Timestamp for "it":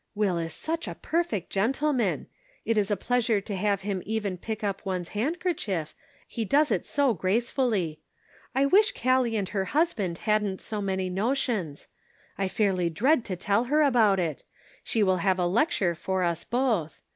2.65-2.75, 6.71-6.87, 14.19-14.43